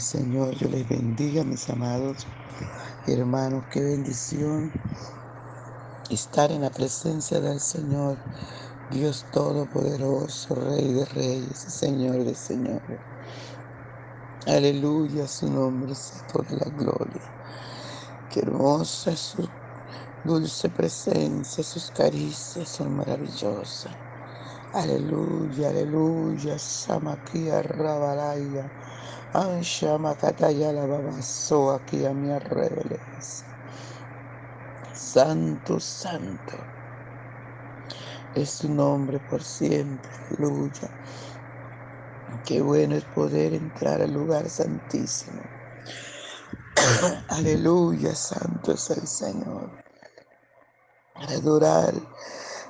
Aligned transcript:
Señor, 0.00 0.56
yo 0.56 0.68
les 0.68 0.88
bendiga, 0.88 1.44
mis 1.44 1.68
amados 1.70 2.28
hermanos, 3.06 3.66
qué 3.70 3.82
bendición 3.82 4.72
estar 6.10 6.52
en 6.52 6.62
la 6.62 6.70
presencia 6.70 7.40
del 7.40 7.60
Señor, 7.60 8.22
Dios 8.88 9.28
Todopoderoso, 9.30 10.54
Rey 10.56 10.92
de 10.94 11.04
Reyes, 11.06 11.60
Señor 11.60 12.24
de 12.24 12.34
Señores. 12.36 13.02
Aleluya, 14.46 15.28
su 15.28 15.50
nombre 15.50 15.94
sea 15.96 16.22
por 16.32 16.50
la 16.52 16.70
gloria. 16.70 17.34
Qué 18.28 18.40
hermosa 18.40 19.12
es 19.12 19.20
su 19.20 19.52
dulce 20.22 20.70
presencia, 20.70 21.64
sus 21.64 21.90
caricias 21.90 22.70
son 22.70 22.96
maravillosas. 22.96 23.98
Aleluya, 24.72 25.70
aleluya, 25.70 26.58
Samakia 26.58 27.62
Rabalaya. 27.62 28.72
Aquí 29.32 29.84
a 32.04 32.14
mi. 32.14 32.30
Santo, 34.94 35.80
santo. 35.80 36.56
Es 38.34 38.50
su 38.50 38.72
nombre 38.72 39.20
por 39.20 39.42
siempre. 39.42 40.10
Aleluya. 40.30 40.90
Qué 42.44 42.60
bueno 42.60 42.96
es 42.96 43.04
poder 43.04 43.54
entrar 43.54 44.00
al 44.00 44.12
lugar 44.12 44.48
santísimo. 44.48 45.42
Aleluya, 47.28 48.14
santo 48.14 48.72
es 48.72 48.90
el 48.90 49.06
Señor. 49.06 49.84
Adorar 51.14 51.94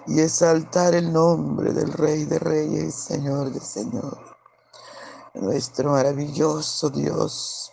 y 0.06 0.20
exaltar 0.20 0.94
el 0.94 1.12
nombre 1.12 1.72
del 1.72 1.92
Rey 1.92 2.24
de 2.24 2.38
Reyes, 2.38 2.94
Señor 2.94 3.52
de 3.52 3.60
Señor 3.60 4.35
nuestro 5.40 5.90
maravilloso 5.92 6.90
Dios 6.90 7.72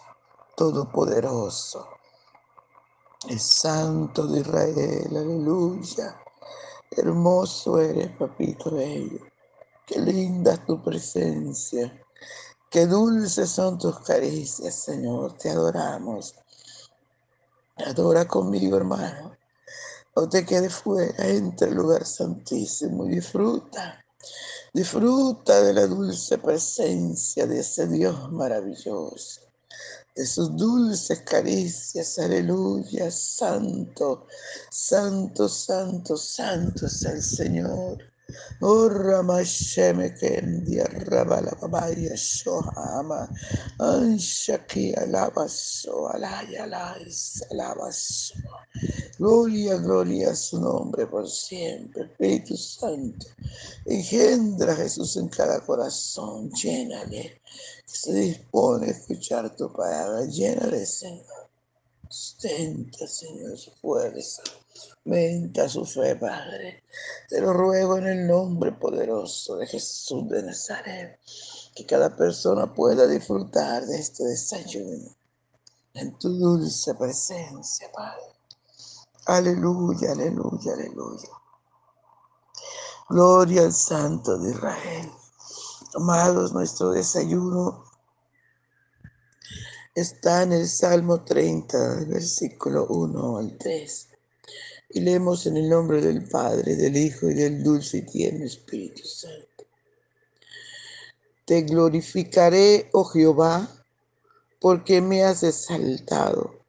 Todopoderoso, 0.55 1.87
el 3.27 3.39
Santo 3.39 4.27
de 4.27 4.41
Israel, 4.41 5.07
aleluya. 5.09 6.21
Hermoso 6.91 7.79
eres, 7.79 8.15
papito 8.17 8.69
bello. 8.69 9.25
Qué 9.87 9.99
linda 9.99 10.53
es 10.53 10.65
tu 10.65 10.83
presencia. 10.83 12.05
Qué 12.69 12.85
dulces 12.85 13.49
son 13.49 13.79
tus 13.79 13.99
caricias, 14.01 14.75
Señor. 14.75 15.33
Te 15.33 15.49
adoramos. 15.49 16.35
Adora 17.77 18.27
conmigo, 18.27 18.77
hermano. 18.77 19.35
No 20.15 20.29
te 20.29 20.45
quedes 20.45 20.75
fuera. 20.75 21.27
Entra 21.27 21.67
al 21.67 21.73
lugar 21.73 22.05
santísimo 22.05 23.07
y 23.07 23.15
disfruta 23.15 24.03
Disfruta 24.75 25.61
de 25.61 25.71
la 25.71 25.85
dulce 25.85 26.39
presencia 26.39 27.45
de 27.45 27.59
ese 27.59 27.85
Dios 27.87 28.31
maravilloso, 28.31 29.41
de 30.15 30.25
sus 30.25 30.57
dulces 30.57 31.19
caricias, 31.19 32.17
aleluya, 32.17 33.11
santo, 33.11 34.25
santo, 34.71 35.47
santo, 35.47 36.17
santo 36.17 36.87
es 36.87 37.05
el 37.05 37.21
Señor. 37.21 37.99
Oh, 38.61 38.89
Ramasheme 38.89 40.15
Kendia 40.15 40.85
Rabalabaya 40.85 42.15
Shohama 42.15 43.29
Anshaki 43.79 44.95
Alabaso 44.95 46.09
Alaya 46.11 46.63
Alais 46.63 47.43
Alabaso 47.51 48.33
Gloria, 49.23 49.77
gloria 49.77 50.31
a 50.31 50.35
su 50.35 50.59
nombre 50.59 51.07
por 51.07 51.29
siempre, 51.29 52.03
Espíritu 52.03 52.57
Santo. 52.57 53.25
Engendra 53.85 54.73
a 54.73 54.75
Jesús 54.75 55.15
en 55.15 55.29
cada 55.29 55.61
corazón, 55.61 56.51
llénale, 56.51 57.41
que 57.87 57.95
se 57.95 58.13
dispone 58.13 58.87
a 58.87 58.91
escuchar 58.91 59.55
tu 59.55 59.71
palabra, 59.71 60.25
llénale, 60.25 60.85
Señor. 60.85 61.49
Sustenta, 62.09 63.07
Señor, 63.07 63.57
su 63.57 63.71
fuerza. 63.71 64.43
Menta 65.05 65.69
su 65.69 65.85
fe, 65.85 66.17
Padre. 66.17 66.83
Te 67.29 67.39
lo 67.39 67.53
ruego 67.53 67.99
en 67.99 68.07
el 68.07 68.27
nombre 68.27 68.73
poderoso 68.73 69.55
de 69.55 69.67
Jesús 69.67 70.27
de 70.27 70.43
Nazaret, 70.43 71.17
que 71.73 71.85
cada 71.85 72.13
persona 72.13 72.73
pueda 72.73 73.07
disfrutar 73.07 73.85
de 73.85 73.99
este 73.99 74.25
desayuno 74.25 75.15
en 75.93 76.19
tu 76.19 76.27
dulce 76.27 76.93
presencia, 76.95 77.89
Padre. 77.89 78.42
Aleluya, 79.25 80.11
aleluya, 80.11 80.73
aleluya. 80.73 81.29
Gloria 83.07 83.61
al 83.61 83.71
Santo 83.71 84.37
de 84.37 84.51
Israel. 84.51 85.09
Amados, 85.95 86.51
nuestro 86.51 86.91
desayuno 86.91 87.85
está 89.95 90.43
en 90.43 90.51
el 90.51 90.67
Salmo 90.67 91.23
30, 91.23 92.05
versículo 92.07 92.85
1 92.87 93.37
al 93.37 93.57
3. 93.57 94.09
Y 94.89 94.99
leemos 94.99 95.45
en 95.45 95.55
el 95.55 95.69
nombre 95.69 96.01
del 96.01 96.27
Padre, 96.27 96.75
del 96.75 96.97
Hijo 96.97 97.29
y 97.29 97.33
del 97.33 97.63
dulce 97.63 97.99
y 97.99 98.05
tierno 98.05 98.43
Espíritu 98.43 99.03
Santo. 99.05 99.63
Te 101.45 101.61
glorificaré, 101.61 102.89
oh 102.91 103.05
Jehová, 103.05 103.69
porque 104.59 104.99
me 104.99 105.23
has 105.23 105.43
exaltado 105.43 106.62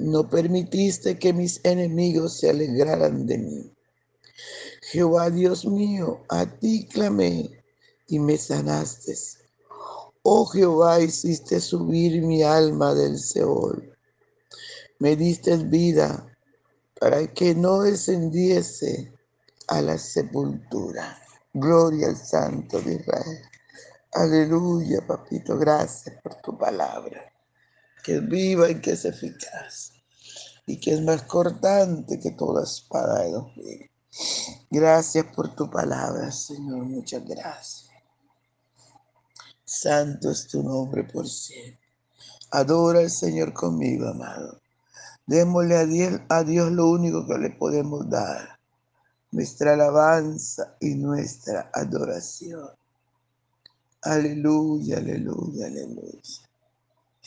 no 0.00 0.28
permitiste 0.28 1.18
que 1.18 1.32
mis 1.32 1.60
enemigos 1.64 2.38
se 2.38 2.50
alegraran 2.50 3.26
de 3.26 3.38
mí. 3.38 3.72
Jehová 4.82 5.30
Dios 5.30 5.64
mío, 5.66 6.24
a 6.28 6.46
ti 6.46 6.86
clamé 6.88 7.50
y 8.06 8.18
me 8.18 8.36
sanaste. 8.36 9.14
Oh 10.22 10.46
Jehová, 10.46 11.00
hiciste 11.00 11.60
subir 11.60 12.22
mi 12.22 12.42
alma 12.42 12.94
del 12.94 13.18
Seol. 13.18 13.96
Me 14.98 15.16
diste 15.16 15.56
vida 15.56 16.26
para 17.00 17.26
que 17.32 17.54
no 17.54 17.82
descendiese 17.82 19.12
a 19.68 19.82
la 19.82 19.98
sepultura. 19.98 21.18
Gloria 21.52 22.08
al 22.08 22.16
Santo 22.16 22.80
de 22.80 22.94
Israel. 22.94 23.42
Aleluya, 24.12 25.06
papito. 25.06 25.56
Gracias 25.58 26.16
por 26.22 26.34
tu 26.36 26.56
palabra 26.56 27.32
que 28.08 28.14
es 28.14 28.26
viva 28.26 28.70
y 28.70 28.80
que 28.80 28.92
es 28.92 29.04
eficaz 29.04 29.92
y 30.64 30.80
que 30.80 30.94
es 30.94 31.02
más 31.02 31.24
cortante 31.24 32.18
que 32.18 32.30
toda 32.30 32.64
espada 32.64 33.22
de 33.22 33.32
dos 33.32 33.52
Gracias 34.70 35.26
por 35.36 35.54
tu 35.54 35.68
palabra, 35.68 36.32
Señor, 36.32 36.86
muchas 36.86 37.22
gracias. 37.26 37.90
Santo 39.62 40.30
es 40.30 40.48
tu 40.48 40.62
nombre 40.62 41.04
por 41.04 41.28
siempre. 41.28 41.86
Adora 42.50 43.00
al 43.00 43.10
Señor 43.10 43.52
conmigo, 43.52 44.08
amado. 44.08 44.58
Démosle 45.26 45.76
a 45.76 45.84
Dios, 45.84 46.20
a 46.30 46.44
Dios 46.44 46.72
lo 46.72 46.88
único 46.88 47.26
que 47.26 47.36
le 47.36 47.50
podemos 47.50 48.08
dar, 48.08 48.58
nuestra 49.32 49.74
alabanza 49.74 50.78
y 50.80 50.94
nuestra 50.94 51.70
adoración. 51.74 52.70
Aleluya, 54.00 54.96
aleluya, 54.96 55.66
aleluya. 55.66 56.47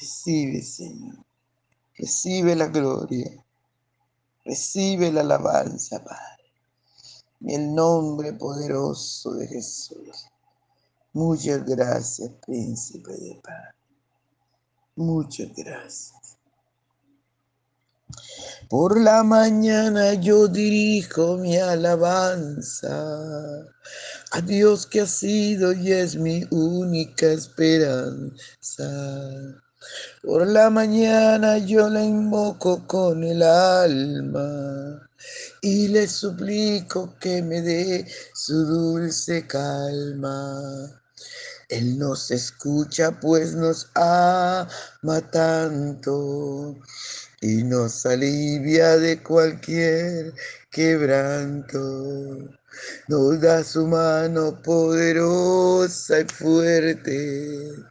Recibe, 0.02 0.64
Señor. 0.64 1.24
Recibe 1.96 2.56
la 2.56 2.68
gloria. 2.70 3.46
Recibe 4.44 5.12
la 5.12 5.22
alabanza, 5.22 6.04
Padre. 6.04 6.52
En 7.42 7.50
el 7.52 7.76
nombre 7.76 8.34
poderoso 8.34 9.34
de 9.34 9.48
Jesús. 9.48 10.26
Muchas 11.14 11.64
gracias, 11.66 12.32
príncipe 12.44 13.12
de 13.12 13.40
paz. 13.44 13.76
Muchas 14.96 15.50
gracias. 15.56 16.38
Por 18.70 19.00
la 19.00 19.22
mañana 19.22 20.16
yo 20.16 20.47
dirijo 20.47 21.38
mi 21.38 21.58
alabanza 21.58 22.90
a 24.32 24.42
Dios 24.42 24.88
que 24.88 25.02
ha 25.02 25.06
sido 25.06 25.74
y 25.74 25.92
es 25.92 26.16
mi 26.16 26.44
única 26.50 27.28
esperanza. 27.28 28.32
Por 30.22 30.48
la 30.48 30.70
mañana 30.70 31.58
yo 31.58 31.90
le 31.90 32.04
invoco 32.04 32.86
con 32.86 33.24
el 33.24 33.42
alma 33.42 35.10
y 35.62 35.88
le 35.88 36.08
suplico 36.08 37.16
que 37.20 37.42
me 37.42 37.62
dé 37.62 38.06
su 38.34 38.66
dulce 38.66 39.48
calma. 39.48 41.02
Él 41.70 41.98
nos 41.98 42.32
escucha 42.32 43.20
pues 43.20 43.54
nos 43.56 43.90
ama 43.96 45.22
tanto 45.32 46.78
y 47.42 47.64
nos 47.64 48.06
alivia 48.06 48.98
de 48.98 49.24
cualquier 49.24 50.34
quebranto. 50.70 51.80
Nos 53.08 53.42
da 53.42 53.64
su 53.64 53.88
mano 53.88 54.62
poderosa 54.62 56.20
y 56.20 56.26
fuerte 56.26 57.91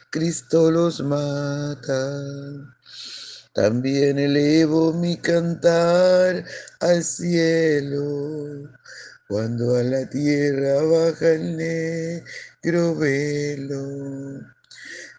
Cristo 0.11 0.69
los 0.69 1.01
mata. 1.01 2.23
También 3.53 4.19
elevo 4.19 4.93
mi 4.93 5.17
cantar 5.17 6.45
al 6.79 7.03
cielo, 7.03 8.69
cuando 9.27 9.75
a 9.75 9.83
la 9.83 10.07
tierra 10.09 10.83
baja 10.83 11.31
el 11.31 11.57
negro 11.57 12.95
velo. 12.95 14.41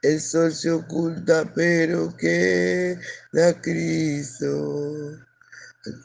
El 0.03 0.21
sol 0.21 0.53
se 0.53 0.71
oculta, 0.71 1.53
pero 1.53 2.17
queda 2.17 3.61
Cristo 3.61 5.19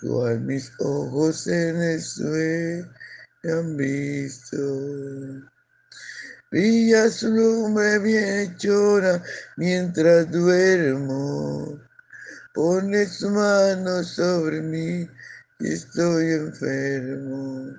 cual 0.01 0.41
mis 0.41 0.71
ojos 0.79 1.47
en 1.47 1.81
el 1.81 2.01
sueño 2.01 2.87
han 3.43 3.77
visto. 3.77 4.57
Brilla 6.49 7.09
su 7.09 7.29
lumbre 7.29 7.99
mientras 9.57 10.31
duermo. 10.31 11.77
Pone 12.53 13.05
su 13.05 13.29
mano 13.29 14.01
sobre 14.03 14.61
mí 14.61 15.09
y 15.59 15.73
estoy 15.73 16.31
enfermo. 16.31 17.73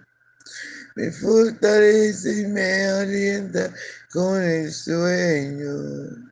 Me 0.96 1.10
fortalece 1.10 2.42
y 2.42 2.46
me 2.46 2.84
alienta 2.84 3.72
con 4.12 4.42
el 4.42 4.70
sueño. 4.70 6.30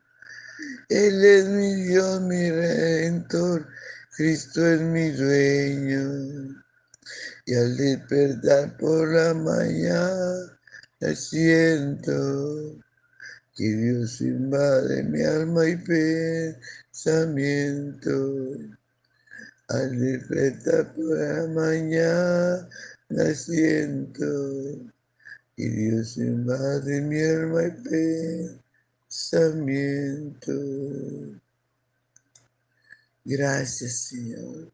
Él 0.89 1.25
es 1.25 1.45
mi 1.45 1.73
Dios, 1.85 2.21
mi 2.21 2.51
redentor 2.51 3.67
Cristo 4.15 4.65
es 4.65 4.81
mi 4.81 5.09
dueño. 5.09 6.63
Y 7.47 7.55
al 7.55 7.77
despertar 7.77 8.77
por 8.77 9.07
la 9.07 9.33
mañana 9.33 10.56
siento 11.15 12.79
que 13.55 13.63
Dios 13.63 14.21
invade 14.21 15.03
mi 15.03 15.21
alma 15.21 15.67
y 15.67 15.75
pensamiento. 16.95 18.11
Al 19.69 19.99
despertar 19.99 20.93
por 20.93 21.17
la 21.17 21.47
mañana 21.47 22.67
siento 23.33 24.25
que 25.55 25.69
Dios 25.69 26.17
invade 26.17 27.01
mi 27.01 27.21
alma 27.21 27.67
y 27.67 27.71
pensamiento. 29.09 30.53
Gracias, 33.25 34.07
Señor. 34.07 34.71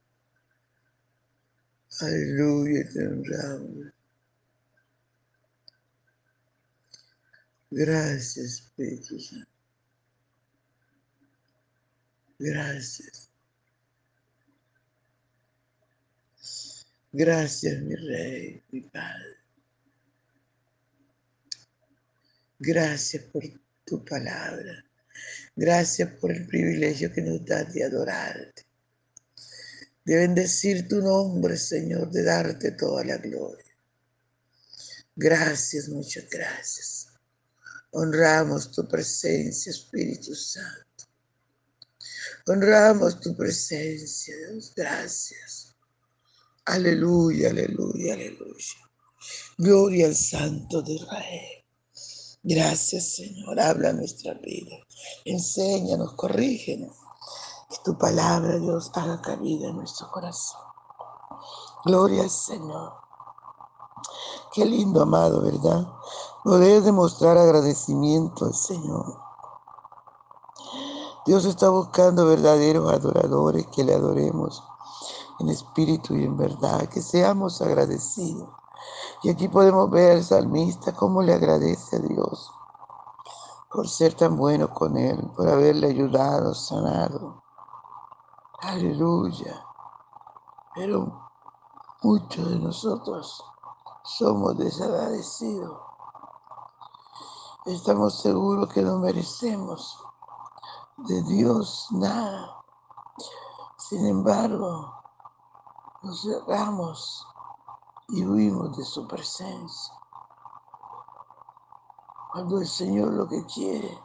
Aleluya, 1.99 2.87
te 2.91 3.07
honramos. 3.07 4.02
Gracias, 7.75 8.37
Espíritu 8.37 9.19
Santo. 9.19 9.47
Gracias. 12.37 13.31
Gracias, 17.11 17.81
mi 17.81 17.95
Rey, 17.95 18.63
mi 18.71 18.81
Padre. 18.81 19.37
Gracias 22.59 23.23
por 23.23 23.43
tu 23.83 24.05
palabra. 24.05 24.85
Gracias 25.55 26.09
por 26.21 26.31
el 26.31 26.45
privilegio 26.45 27.11
que 27.11 27.21
nos 27.23 27.43
das 27.43 27.73
de 27.73 27.85
adorarte, 27.85 28.67
de 30.05 30.15
bendecir 30.15 30.87
tu 30.87 31.01
nombre, 31.01 31.57
Señor, 31.57 32.11
de 32.11 32.21
darte 32.21 32.71
toda 32.73 33.03
la 33.03 33.17
gloria. 33.17 33.75
Gracias, 35.15 35.89
muchas 35.89 36.29
gracias. 36.29 37.12
Honramos 37.93 38.71
tu 38.71 38.87
presencia, 38.87 39.69
Espíritu 39.69 40.33
Santo. 40.35 41.05
Honramos 42.47 43.19
tu 43.19 43.35
presencia, 43.35 44.35
Dios. 44.35 44.73
Gracias. 44.75 45.75
Aleluya, 46.65 47.49
aleluya, 47.51 48.13
aleluya. 48.15 48.89
Gloria 49.57 50.07
al 50.07 50.15
Santo 50.15 50.81
de 50.81 50.93
Israel. 50.93 51.65
Gracias, 52.41 53.15
Señor. 53.15 53.59
Habla 53.59 53.93
nuestra 53.93 54.33
vida. 54.33 54.75
Enséñanos, 55.23 56.13
corrígenos. 56.15 56.97
Que 57.69 57.77
tu 57.85 57.97
palabra, 57.97 58.57
Dios, 58.59 58.91
haga 58.95 59.21
cabida 59.21 59.69
en 59.69 59.77
nuestro 59.77 60.09
corazón. 60.11 60.61
Gloria 61.85 62.23
al 62.23 62.29
Señor. 62.29 62.93
Qué 64.53 64.65
lindo, 64.65 65.01
amado, 65.01 65.41
¿verdad? 65.41 65.87
Poder 66.43 66.83
demostrar 66.83 67.37
agradecimiento 67.37 68.45
al 68.45 68.53
Señor. 68.53 69.17
Dios 71.25 71.45
está 71.45 71.69
buscando 71.69 72.25
verdaderos 72.25 72.91
adoradores 72.91 73.67
que 73.67 73.83
le 73.83 73.95
adoremos 73.95 74.63
en 75.39 75.49
espíritu 75.49 76.15
y 76.15 76.25
en 76.25 76.35
verdad, 76.37 76.87
que 76.89 77.01
seamos 77.01 77.61
agradecidos 77.61 78.49
y 79.23 79.29
aquí 79.29 79.47
podemos 79.47 79.89
ver 79.89 80.17
al 80.17 80.23
salmista 80.23 80.93
cómo 80.93 81.21
le 81.21 81.33
agradece 81.33 81.95
a 81.95 81.99
Dios 81.99 82.51
por 83.71 83.87
ser 83.87 84.13
tan 84.13 84.35
bueno 84.37 84.69
con 84.69 84.97
él, 84.97 85.31
por 85.35 85.47
haberle 85.47 85.87
ayudado, 85.87 86.53
sanado. 86.53 87.41
Aleluya. 88.59 89.65
Pero 90.75 91.29
muchos 92.03 92.49
de 92.49 92.59
nosotros 92.59 93.43
somos 94.03 94.57
desagradecidos. 94.57 95.92
Estamos 97.65 98.19
seguros 98.19 98.73
que 98.73 98.81
no 98.81 98.99
merecemos 98.99 100.05
de 100.97 101.23
Dios 101.23 101.87
nada. 101.91 102.61
Sin 103.77 104.05
embargo, 104.05 104.93
nos 106.01 106.23
cerramos 106.23 107.25
y 108.09 108.25
huimos 108.25 108.75
de 108.75 108.83
su 108.83 109.07
presencia. 109.07 109.93
Cuando 112.33 112.57
el 112.57 112.67
Señor 112.67 113.13
lo 113.13 113.29
que 113.29 113.45
quiere 113.45 113.97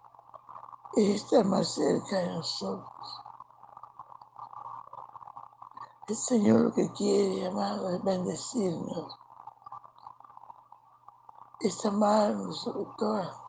es 0.94 1.24
estar 1.24 1.44
más 1.44 1.66
cerca 1.74 2.16
de 2.16 2.34
nosotros. 2.34 3.22
El 6.06 6.14
Señor 6.16 6.60
lo 6.60 6.72
que 6.72 6.92
quiere, 6.92 7.48
amado, 7.48 7.90
es 7.90 8.04
bendecirnos, 8.04 9.18
es 11.58 11.84
amarnos 11.84 12.60
sobre 12.60 12.84
cosas. 12.96 13.47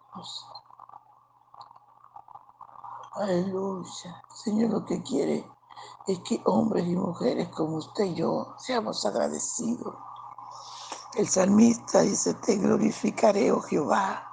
Aleluya. 3.15 4.23
El 4.29 4.35
Señor 4.35 4.69
lo 4.71 4.85
que 4.85 5.01
quiere 5.03 5.45
es 6.07 6.19
que 6.19 6.41
hombres 6.45 6.87
y 6.87 6.95
mujeres 6.95 7.49
como 7.49 7.77
usted 7.77 8.05
y 8.05 8.15
yo 8.15 8.55
seamos 8.57 9.05
agradecidos 9.05 9.95
el 11.15 11.27
salmista 11.27 12.01
dice, 12.01 12.35
te 12.35 12.57
glorificaré, 12.57 13.51
oh 13.51 13.61
Jehová, 13.61 14.29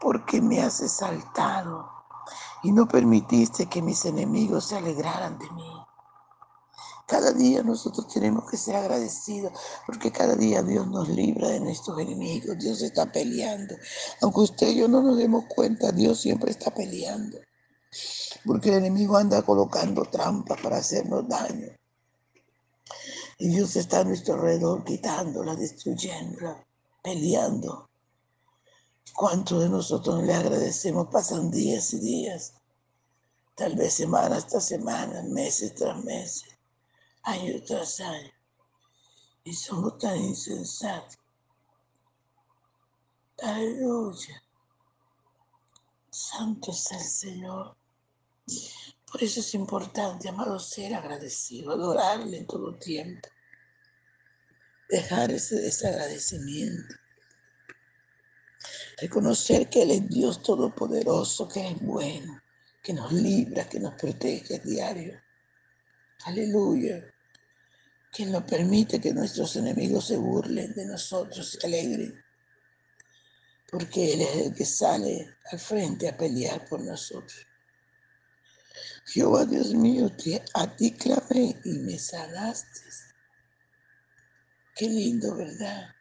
porque 0.00 0.40
me 0.40 0.60
has 0.62 0.80
exaltado 0.80 1.86
y 2.62 2.72
no 2.72 2.88
permitiste 2.88 3.66
que 3.66 3.82
mis 3.82 4.06
enemigos 4.06 4.64
se 4.64 4.78
alegraran 4.78 5.38
de 5.38 5.50
mí. 5.50 5.77
Cada 7.08 7.32
día 7.32 7.62
nosotros 7.62 8.06
tenemos 8.08 8.50
que 8.50 8.58
ser 8.58 8.76
agradecidos 8.76 9.50
porque 9.86 10.12
cada 10.12 10.36
día 10.36 10.62
Dios 10.62 10.86
nos 10.88 11.08
libra 11.08 11.48
de 11.48 11.58
nuestros 11.58 11.98
enemigos. 11.98 12.58
Dios 12.58 12.82
está 12.82 13.10
peleando. 13.10 13.74
Aunque 14.20 14.40
usted 14.40 14.68
y 14.68 14.80
yo 14.80 14.88
no 14.88 15.00
nos 15.00 15.16
demos 15.16 15.46
cuenta, 15.46 15.90
Dios 15.90 16.20
siempre 16.20 16.50
está 16.50 16.70
peleando. 16.70 17.38
Porque 18.44 18.68
el 18.68 18.74
enemigo 18.84 19.16
anda 19.16 19.40
colocando 19.40 20.02
trampas 20.02 20.60
para 20.60 20.76
hacernos 20.76 21.26
daño. 21.26 21.68
Y 23.38 23.48
Dios 23.48 23.74
está 23.76 24.00
a 24.00 24.04
nuestro 24.04 24.34
alrededor 24.34 24.84
quitándola, 24.84 25.56
destruyéndola, 25.56 26.62
peleando. 27.02 27.88
¿Cuántos 29.14 29.62
de 29.62 29.70
nosotros 29.70 30.22
le 30.24 30.34
agradecemos? 30.34 31.08
Pasan 31.08 31.50
días 31.50 31.90
y 31.94 32.00
días, 32.00 32.52
tal 33.54 33.76
vez 33.76 33.94
semanas 33.94 34.46
tras 34.46 34.66
semanas, 34.66 35.24
meses 35.24 35.74
tras 35.74 36.04
meses, 36.04 36.57
año 37.28 37.62
tras 37.62 38.00
año. 38.00 38.32
Y 39.44 39.52
somos 39.52 39.98
tan 39.98 40.16
insensatos. 40.16 41.18
Aleluya. 43.42 44.42
Santo 46.10 46.70
es 46.72 46.90
el 46.92 47.00
Señor. 47.00 47.76
Por 49.10 49.22
eso 49.22 49.40
es 49.40 49.54
importante, 49.54 50.28
amado, 50.28 50.58
ser 50.58 50.94
agradecido, 50.94 51.72
adorarle 51.72 52.38
en 52.38 52.46
todo 52.46 52.76
tiempo. 52.76 53.28
Dejar 54.88 55.30
ese 55.30 55.56
desagradecimiento. 55.56 56.94
Reconocer 59.00 59.68
que 59.68 59.82
Él 59.82 59.90
es 59.92 60.08
Dios 60.08 60.42
Todopoderoso, 60.42 61.46
que 61.46 61.68
es 61.68 61.80
bueno, 61.80 62.40
que 62.82 62.92
nos 62.92 63.12
libra, 63.12 63.68
que 63.68 63.78
nos 63.78 63.94
protege 63.94 64.58
diario. 64.58 65.20
Aleluya. 66.24 67.14
Que 68.18 68.26
no 68.26 68.44
permite 68.44 69.00
que 69.00 69.14
nuestros 69.14 69.54
enemigos 69.54 70.08
se 70.08 70.16
burlen 70.16 70.74
de 70.74 70.86
nosotros 70.86 71.54
y 71.54 71.60
se 71.60 71.66
alegren. 71.68 72.20
Porque 73.70 74.12
Él 74.12 74.22
es 74.22 74.36
el 74.38 74.54
que 74.56 74.64
sale 74.64 75.36
al 75.52 75.60
frente 75.60 76.08
a 76.08 76.16
pelear 76.16 76.68
por 76.68 76.80
nosotros. 76.80 77.46
Jehová 79.06 79.44
Dios 79.44 79.72
mío, 79.72 80.10
a 80.54 80.76
ti 80.76 80.96
clamé 80.96 81.60
y 81.64 81.78
me 81.78 81.96
sanaste. 81.96 82.80
Qué 84.74 84.88
lindo, 84.88 85.36
¿verdad? 85.36 85.94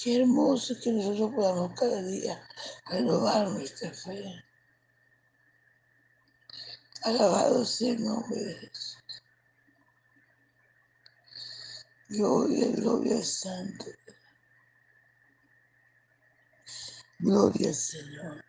Qué 0.00 0.20
hermoso 0.20 0.76
que 0.80 0.92
nosotros 0.92 1.34
podamos 1.34 1.76
cada 1.76 2.00
día 2.00 2.40
renovar 2.86 3.48
nuestra 3.48 3.92
fe. 3.92 4.44
Alabado 7.02 7.64
sea 7.64 7.90
el 7.90 8.04
nombre 8.04 8.38
de 8.38 8.54
Jesús. 8.54 9.01
Gloria, 12.12 12.68
gloria 12.72 13.22
Santo. 13.24 13.86
Gloria 17.18 17.72
Señor. 17.72 18.44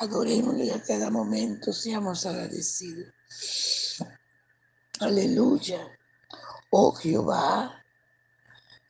Adorémosle 0.00 0.72
a 0.72 0.82
cada 0.82 1.10
momento, 1.10 1.72
seamos 1.72 2.24
agradecidos. 2.26 3.12
Aleluya. 5.00 5.98
Oh 6.70 6.92
Jehová, 6.92 7.84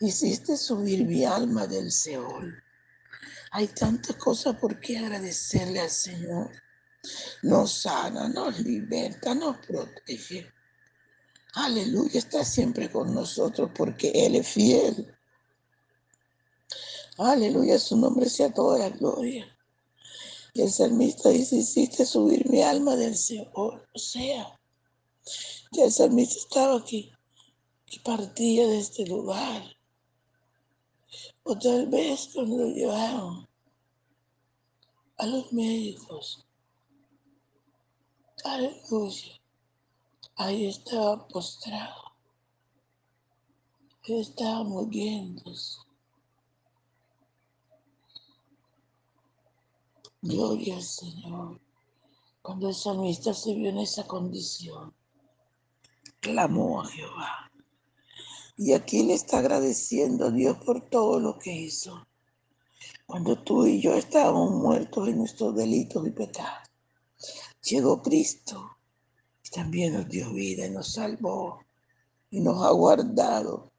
hiciste 0.01 0.57
subir 0.57 1.07
mi 1.07 1.25
alma 1.25 1.67
del 1.67 1.91
Seol. 1.91 2.63
Hay 3.53 3.69
tantas 3.69 4.17
cosas 4.17 4.57
por 4.57 4.79
qué 4.79 4.99
agradecerle 4.99 5.81
al 5.81 5.91
Señor 5.91 6.51
nos 7.43 7.83
sana, 7.83 8.29
nos 8.29 8.59
liberta, 8.61 9.35
nos 9.35 9.59
protege. 9.59 10.53
Aleluya, 11.57 12.19
está 12.19 12.45
siempre 12.45 12.91
con 12.93 13.15
nosotros 13.15 13.71
porque 13.75 14.11
Él 14.15 14.37
es 14.37 14.47
fiel. 14.47 15.17
Aleluya, 17.17 17.79
su 17.79 17.97
nombre 17.97 18.29
sea 18.29 18.53
toda 18.53 18.79
la 18.79 18.91
gloria. 18.91 19.47
Y 20.53 20.61
el 20.61 20.71
salmista 20.71 21.31
dice, 21.31 21.57
hiciste 21.57 22.05
subir 22.05 22.47
mi 22.51 22.61
alma 22.61 22.95
del 22.95 23.17
Señor. 23.17 23.89
O 23.95 23.99
sea, 23.99 24.61
que 25.73 25.85
el 25.85 25.91
salmista 25.91 26.37
estaba 26.39 26.77
aquí 26.77 27.11
y 27.91 27.99
partía 28.01 28.67
de 28.67 28.79
este 28.79 29.07
lugar. 29.07 29.63
O 31.43 31.59
tal 31.59 31.87
vez 31.87 32.29
cuando 32.35 32.59
lo 32.59 32.67
llevaron 32.69 33.49
a 35.17 35.27
los 35.27 35.51
médicos 35.55 36.47
Aleluya. 38.45 39.36
Ahí 40.37 40.67
estaba 40.67 41.27
postrado. 41.29 42.13
Él 44.05 44.21
estaba 44.21 44.63
muriéndose. 44.65 45.81
Gloria 50.23 50.77
al 50.77 50.83
Señor. 50.83 51.61
Cuando 52.43 52.69
el 52.69 52.75
salmista 52.75 53.35
se 53.35 53.55
vio 53.55 53.71
en 53.71 53.79
esa 53.79 54.07
condición, 54.07 54.95
clamó 56.21 56.83
a 56.83 56.87
Jehová. 56.87 57.51
Y 58.57 58.73
aquí 58.73 59.03
le 59.03 59.15
está 59.15 59.39
agradeciendo 59.39 60.27
a 60.27 60.31
Dios 60.31 60.59
por 60.65 60.89
todo 60.89 61.19
lo 61.19 61.39
que 61.39 61.53
hizo. 61.53 62.07
Cuando 63.07 63.43
tú 63.43 63.67
y 63.67 63.81
yo 63.81 63.95
estábamos 63.95 64.51
muertos 64.53 65.09
en 65.09 65.19
nuestros 65.19 65.55
delitos 65.55 66.07
y 66.07 66.11
pecados 66.11 66.67
llegó 67.67 68.01
Cristo 68.01 68.76
también 69.57 69.95
nos 69.95 70.07
dio 70.07 70.35
vida 70.35 70.67
y 70.67 70.71
nos 70.71 70.93
salvó 70.93 71.61
y 72.31 72.41
nos 72.41 72.63
ha 72.63 72.71
guardado 72.73 73.73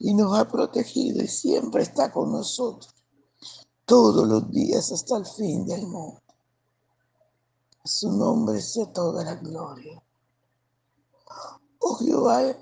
y 0.00 0.14
nos 0.14 0.36
ha 0.36 0.48
protegido 0.48 1.22
y 1.22 1.28
siempre 1.28 1.84
está 1.84 2.10
con 2.10 2.32
nosotros 2.32 2.92
todos 3.84 4.26
los 4.26 4.50
días 4.50 4.90
hasta 4.90 5.18
el 5.18 5.26
fin 5.26 5.64
del 5.64 5.86
mundo. 5.86 6.20
su 7.84 8.10
nombre 8.10 8.60
sea 8.60 8.92
toda 8.92 9.24
la 9.24 9.36
gloria. 9.36 10.02
Oh 11.78 11.94
Jehová, 11.94 12.56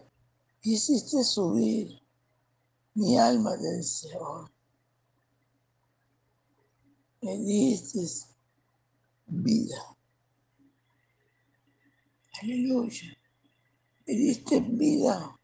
hiciste 0.63 1.25
subir 1.25 1.99
mi 2.95 3.19
alma 3.19 3.57
del 3.57 3.83
Señor. 3.83 4.51
Me 7.23 7.39
diste 7.39 8.29
vida. 9.27 9.97
Aleluya. 12.43 13.17
Me 14.07 14.15
diste 14.15 14.61
vida 14.61 15.39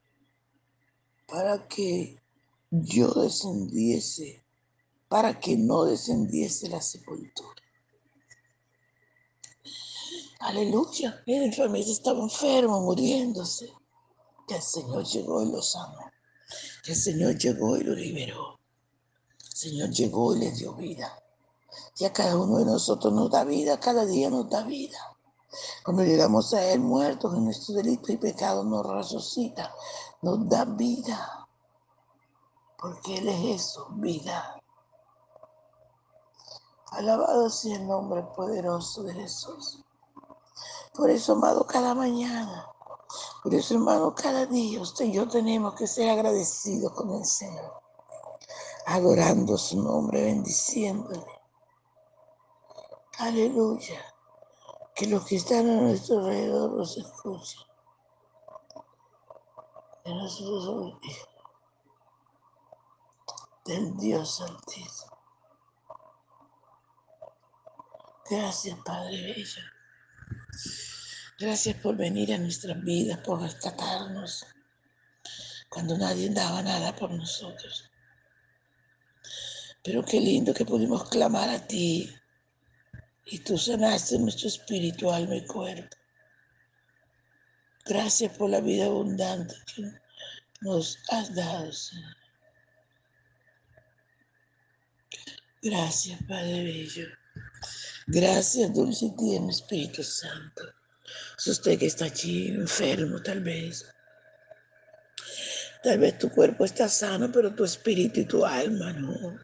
para 1.27 1.69
que 1.69 2.23
yo 2.71 3.13
descendiese, 3.13 4.45
para 5.09 5.39
que 5.39 5.57
no 5.57 5.85
descendiese 5.85 6.69
la 6.71 6.81
sepultura. 6.81 7.63
Aleluya. 10.41 11.23
El 11.27 11.45
enfermero 11.45 11.91
estaba 11.91 12.23
enfermo, 12.23 12.81
muriéndose. 12.81 13.73
Que 14.49 14.57
el 14.57 14.63
Señor 14.63 15.05
llegó 15.05 15.43
y 15.43 15.51
lo 15.51 15.61
sanó. 15.61 16.13
Que 16.83 16.93
el 16.93 16.99
Señor 16.99 17.37
llegó 17.37 17.77
y 17.77 17.85
lo 17.85 17.95
liberó. 17.95 18.59
El 19.39 19.57
Señor 19.57 19.91
llegó 19.91 20.35
y 20.35 20.39
le 20.39 20.51
dio 20.53 20.75
vida. 20.75 21.23
Y 21.99 22.05
a 22.05 22.13
cada 22.13 22.39
uno 22.39 22.59
de 22.59 22.65
nosotros 22.65 23.13
nos 23.13 23.31
da 23.31 23.45
vida, 23.45 23.79
cada 23.81 24.07
día 24.07 24.31
nos 24.31 24.49
da 24.49 24.63
vida. 24.63 25.16
Cuando 25.85 26.03
llegamos 26.03 26.53
a 26.55 26.65
Él 26.65 26.81
muertos 26.81 27.35
en 27.35 27.45
nuestro 27.45 27.75
delito 27.75 28.13
y 28.13 28.17
pecado, 28.17 28.65
nos 28.65 28.87
resucita, 28.87 29.75
nos 30.23 30.49
da 30.49 30.65
vida. 30.65 31.47
Porque 32.79 33.19
Él 33.19 33.29
es 33.29 33.63
eso, 33.63 33.89
vida. 33.93 34.61
Alabado 36.91 37.51
sea 37.51 37.77
el 37.77 37.87
nombre 37.87 38.23
poderoso 38.35 39.03
de 39.03 39.15
Jesús. 39.15 39.83
Por 40.95 41.11
eso, 41.11 41.35
amado, 41.35 41.67
cada 41.67 41.95
mañana, 41.95 42.67
por 43.43 43.55
eso, 43.55 43.75
hermano, 43.75 44.15
cada 44.15 44.47
día 44.47 44.81
usted 44.81 45.05
y 45.05 45.13
yo 45.13 45.29
tenemos 45.29 45.75
que 45.75 45.87
ser 45.87 46.09
agradecidos 46.09 46.93
con 46.93 47.11
el 47.13 47.25
Señor, 47.25 47.81
adorando 48.87 49.59
su 49.59 49.83
nombre, 49.83 50.23
bendiciéndole. 50.23 51.27
Aleluya 53.19 54.16
que 54.97 55.07
los 55.07 55.27
que 55.27 55.37
están 55.37 55.69
a 55.69 55.81
nuestro 55.83 56.21
alrededor 56.21 56.73
nos 56.73 56.97
escuchen. 56.97 57.61
Que 60.03 60.11
nosotros 60.11 60.65
somos 60.65 60.99
hijos 61.03 61.29
del 63.67 63.97
Dios 63.99 64.37
Santísimo. 64.37 65.19
Gracias, 68.31 68.79
Padre 68.85 69.23
Bello. 69.23 69.63
Gracias 71.39 71.77
por 71.77 71.97
venir 71.97 72.33
a 72.33 72.39
nuestras 72.39 72.83
vidas, 72.83 73.19
por 73.19 73.43
rescatarnos 73.43 74.47
cuando 75.69 75.99
nadie 75.99 76.31
daba 76.31 76.63
nada 76.63 76.97
por 76.97 77.11
nosotros. 77.11 77.91
Pero 79.85 80.03
qué 80.03 80.21
lindo 80.21 80.55
que 80.55 80.65
pudimos 80.65 81.07
clamar 81.11 81.51
a 81.51 81.67
ti 81.67 82.11
y 83.27 83.41
tú 83.41 83.59
sanaste 83.59 84.19
nuestro 84.19 84.49
espíritu, 84.49 85.11
alma 85.11 85.37
y 85.37 85.45
cuerpo. 85.45 85.97
Gracias 87.85 88.37
por 88.37 88.51
la 88.51 88.61
vida 88.61 88.87
abundante 88.87 89.55
que 89.75 89.83
nos 90.61 90.99
has 91.11 91.35
dado, 91.35 91.73
Señor. 91.73 92.17
Gracias, 95.63 96.21
Padre 96.29 96.63
Bello. 96.63 97.09
Gracias, 98.07 98.73
dulce 98.73 99.13
tierno 99.19 99.51
Espíritu 99.51 100.05
Santo. 100.05 100.63
Es 101.37 101.47
usted 101.49 101.79
que 101.79 101.87
está 101.87 102.05
allí 102.05 102.49
enfermo, 102.49 103.21
tal 103.21 103.41
vez. 103.41 103.85
Tal 105.83 105.99
vez 105.99 106.19
tu 106.19 106.31
cuerpo 106.31 106.65
está 106.65 106.89
sano, 106.89 107.31
pero 107.33 107.55
tu 107.55 107.65
espíritu 107.65 108.21
y 108.21 108.25
tu 108.25 108.45
alma 108.45 108.93
no. 108.93 109.39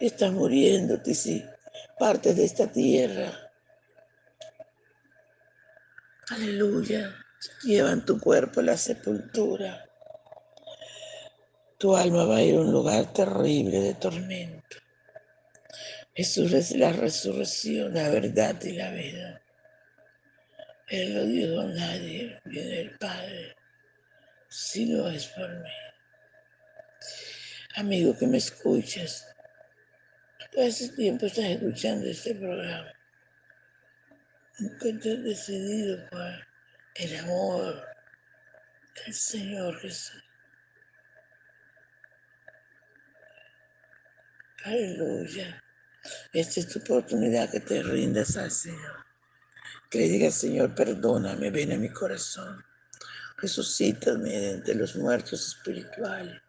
Estás 0.00 0.32
muriéndote, 0.32 1.14
sí 1.14 1.44
parte 1.98 2.34
de 2.34 2.44
esta 2.44 2.70
tierra. 2.70 3.32
Aleluya. 6.30 7.14
Llevan 7.62 8.04
tu 8.04 8.18
cuerpo 8.18 8.60
a 8.60 8.64
la 8.64 8.76
sepultura. 8.76 9.84
Tu 11.78 11.94
alma 11.94 12.24
va 12.24 12.36
a 12.36 12.42
ir 12.42 12.56
a 12.56 12.60
un 12.60 12.72
lugar 12.72 13.12
terrible 13.12 13.80
de 13.80 13.94
tormento. 13.94 14.78
Jesús 16.14 16.52
es 16.52 16.74
la 16.74 16.92
resurrección, 16.92 17.92
la 17.92 18.08
verdad 18.08 18.60
y 18.62 18.72
la 18.72 18.90
vida. 18.90 19.42
Él 20.88 21.14
no 21.14 21.24
dio 21.24 21.60
a 21.60 21.66
nadie, 21.66 22.40
viene 22.44 22.80
el 22.80 22.96
Padre, 22.96 23.54
si 24.48 24.86
no 24.86 25.08
es 25.08 25.26
por 25.26 25.48
mí. 25.48 25.70
Amigo 27.74 28.16
que 28.16 28.26
me 28.26 28.38
escuchas, 28.38 29.26
todo 30.56 30.64
ese 30.64 30.88
tiempo 30.88 31.26
estás 31.26 31.44
escuchando 31.44 32.06
este 32.06 32.34
programa. 32.34 32.90
Has 34.58 35.02
decidido 35.02 36.08
por 36.08 36.46
el 36.94 37.16
amor 37.18 37.86
del 39.04 39.14
Señor 39.14 39.78
Jesús. 39.80 40.24
Aleluya. 44.64 45.62
Esta 46.32 46.60
es 46.60 46.68
tu 46.68 46.78
oportunidad 46.78 47.50
que 47.50 47.60
te 47.60 47.82
rindas 47.82 48.38
al 48.38 48.50
Señor. 48.50 49.04
Que 49.90 49.98
le 49.98 50.08
digas, 50.08 50.36
Señor, 50.36 50.74
perdóname, 50.74 51.50
ven 51.50 51.72
a 51.72 51.76
mi 51.76 51.90
corazón. 51.90 52.64
Resucítame 53.36 54.52
entre 54.52 54.74
los 54.74 54.96
muertos 54.96 55.48
espirituales. 55.48 56.40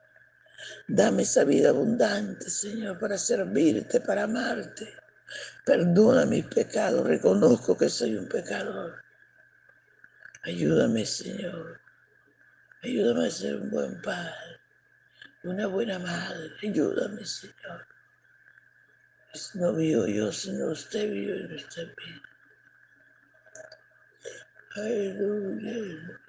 Dame 0.88 1.24
esa 1.24 1.44
vida 1.44 1.70
abundante, 1.70 2.50
Señor, 2.50 2.98
para 3.00 3.18
servirte, 3.18 4.02
para 4.02 4.24
amarte. 4.24 4.94
Perdona 5.66 6.26
mis 6.26 6.46
pecados, 6.46 7.06
reconozco 7.06 7.78
que 7.78 7.90
soy 7.90 8.16
un 8.16 8.28
pecador. 8.28 9.04
Ayúdame, 10.44 11.06
Señor. 11.06 11.80
Ayúdame 12.84 13.28
a 13.28 13.32
ser 13.32 13.56
un 13.58 13.70
buen 13.70 14.02
padre, 14.02 14.62
una 15.44 15.68
buena 15.68 16.00
madre. 16.00 16.52
Ayúdame, 16.64 17.26
Señor. 17.26 17.86
No 19.56 19.74
vivo 19.74 20.08
yo, 20.08 20.32
sino 20.32 20.68
usted 20.72 21.12
vive 21.12 21.42
en 21.42 21.50
nuestra 21.50 21.84
vida. 21.84 22.22
Aleluya. 24.76 26.20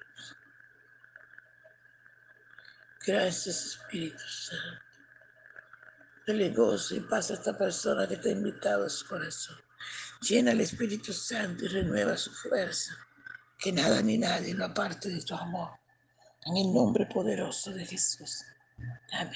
Gracias, 3.09 3.65
Espíritu 3.65 4.19
Santo. 4.19 4.83
Dale 6.27 6.51
gozo 6.51 6.95
y 6.95 6.99
paz 6.99 7.31
a 7.31 7.33
esta 7.33 7.57
persona 7.57 8.07
que 8.07 8.17
te 8.17 8.29
ha 8.29 8.33
invitado 8.33 8.85
a 8.85 8.89
su 8.89 9.07
corazón. 9.07 9.57
Llena 10.21 10.51
el 10.51 10.61
Espíritu 10.61 11.11
Santo 11.11 11.65
y 11.65 11.69
renueva 11.69 12.15
su 12.15 12.29
fuerza. 12.29 12.95
Que 13.57 13.71
nada 13.71 13.99
ni 14.03 14.19
nadie 14.19 14.53
lo 14.53 14.65
aparte 14.65 15.09
de 15.09 15.23
tu 15.23 15.33
amor. 15.33 15.71
En 16.45 16.57
el 16.57 16.71
nombre 16.71 17.07
poderoso 17.07 17.71
de 17.71 17.83
Jesús. 17.83 18.43
Amén. 19.13 19.33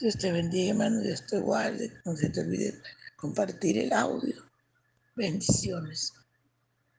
Dios 0.00 0.16
te 0.16 0.32
bendiga, 0.32 0.70
hermano. 0.70 1.02
Dios 1.02 1.26
te 1.26 1.40
guarde. 1.40 1.92
No 2.06 2.16
se 2.16 2.30
te 2.30 2.40
olvide 2.40 2.80
compartir 3.16 3.76
el 3.76 3.92
audio. 3.92 4.50
Bendiciones. 5.14 6.14